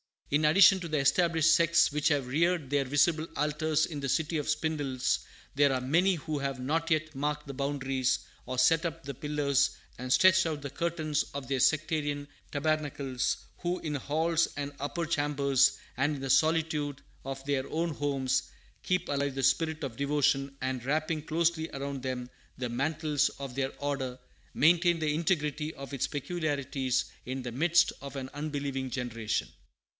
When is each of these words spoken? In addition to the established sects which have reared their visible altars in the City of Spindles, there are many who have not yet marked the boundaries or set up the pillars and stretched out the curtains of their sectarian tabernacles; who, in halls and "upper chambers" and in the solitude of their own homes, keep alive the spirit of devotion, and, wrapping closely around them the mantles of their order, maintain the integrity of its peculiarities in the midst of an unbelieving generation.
In 0.31 0.45
addition 0.45 0.79
to 0.79 0.87
the 0.87 0.97
established 0.97 1.53
sects 1.53 1.91
which 1.91 2.07
have 2.07 2.25
reared 2.25 2.69
their 2.69 2.85
visible 2.85 3.27
altars 3.35 3.85
in 3.85 3.99
the 3.99 4.09
City 4.09 4.37
of 4.37 4.49
Spindles, 4.49 5.19
there 5.55 5.73
are 5.73 5.81
many 5.81 6.15
who 6.15 6.39
have 6.39 6.57
not 6.59 6.89
yet 6.89 7.13
marked 7.13 7.45
the 7.45 7.53
boundaries 7.53 8.19
or 8.45 8.57
set 8.57 8.85
up 8.85 9.03
the 9.03 9.13
pillars 9.13 9.71
and 9.99 10.11
stretched 10.11 10.45
out 10.45 10.61
the 10.61 10.69
curtains 10.69 11.23
of 11.35 11.47
their 11.49 11.59
sectarian 11.59 12.29
tabernacles; 12.49 13.37
who, 13.59 13.79
in 13.79 13.93
halls 13.93 14.47
and 14.55 14.71
"upper 14.79 15.05
chambers" 15.05 15.77
and 15.97 16.15
in 16.15 16.21
the 16.21 16.29
solitude 16.29 17.01
of 17.25 17.45
their 17.45 17.67
own 17.69 17.89
homes, 17.89 18.43
keep 18.83 19.09
alive 19.09 19.35
the 19.35 19.43
spirit 19.43 19.83
of 19.83 19.97
devotion, 19.97 20.55
and, 20.61 20.83
wrapping 20.85 21.21
closely 21.21 21.69
around 21.71 22.01
them 22.03 22.27
the 22.57 22.69
mantles 22.69 23.29
of 23.37 23.53
their 23.53 23.73
order, 23.79 24.17
maintain 24.53 24.97
the 24.97 25.13
integrity 25.13 25.73
of 25.75 25.93
its 25.93 26.07
peculiarities 26.07 27.05
in 27.25 27.43
the 27.43 27.51
midst 27.51 27.91
of 28.01 28.15
an 28.15 28.29
unbelieving 28.33 28.89
generation. 28.89 29.47